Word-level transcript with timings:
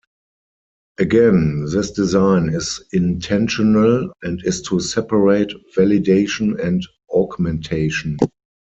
Again, 0.97 1.67
this 1.71 1.91
design 1.91 2.49
is 2.49 2.83
intentional 2.91 4.11
and 4.23 4.41
is 4.45 4.63
to 4.63 4.79
separate 4.79 5.51
validation 5.77 6.59
and 6.59 6.81
augmentation. 7.11 8.17